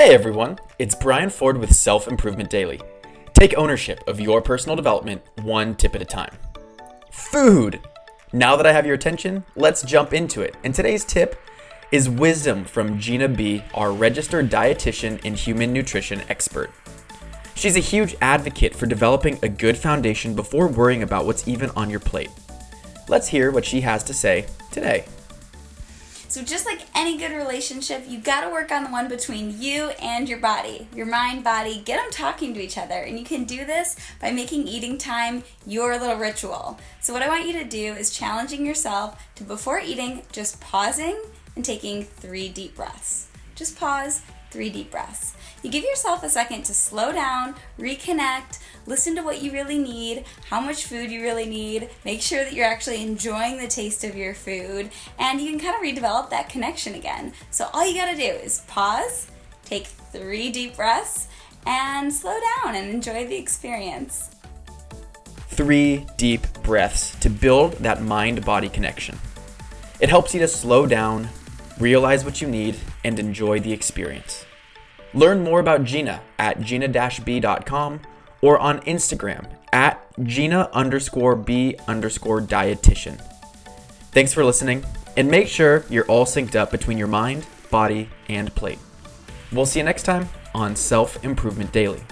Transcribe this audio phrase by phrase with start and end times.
[0.00, 2.80] Hey everyone, it's Brian Ford with Self Improvement Daily.
[3.34, 6.32] Take ownership of your personal development one tip at a time.
[7.10, 7.86] Food!
[8.32, 10.56] Now that I have your attention, let's jump into it.
[10.64, 11.38] And today's tip
[11.92, 16.70] is wisdom from Gina B., our registered dietitian and human nutrition expert.
[17.54, 21.90] She's a huge advocate for developing a good foundation before worrying about what's even on
[21.90, 22.30] your plate.
[23.06, 25.04] Let's hear what she has to say today.
[26.30, 29.88] So, just like any good relationship, you got to work on the one between you
[30.00, 31.82] and your body, your mind, body.
[31.84, 32.94] Get them talking to each other.
[32.94, 36.78] And you can do this by making eating time your little ritual.
[37.00, 41.20] So, what I want you to do is challenging yourself to, before eating, just pausing
[41.56, 43.26] and taking three deep breaths.
[43.56, 44.22] Just pause,
[44.52, 45.34] three deep breaths.
[45.62, 50.24] You give yourself a second to slow down, reconnect, listen to what you really need,
[50.48, 54.16] how much food you really need, make sure that you're actually enjoying the taste of
[54.16, 57.34] your food, and you can kind of redevelop that connection again.
[57.50, 59.30] So all you gotta do is pause,
[59.64, 61.28] take three deep breaths,
[61.66, 64.30] and slow down and enjoy the experience.
[65.50, 69.18] Three deep breaths to build that mind body connection.
[70.00, 71.28] It helps you to slow down,
[71.78, 74.46] realize what you need, and enjoy the experience.
[75.14, 78.00] Learn more about Gina at gina-b.com
[78.40, 83.20] or on Instagram at gina underscore b underscore dietitian.
[84.12, 84.84] Thanks for listening,
[85.16, 88.78] and make sure you're all synced up between your mind, body, and plate.
[89.52, 92.02] We'll see you next time on Self Improvement Daily.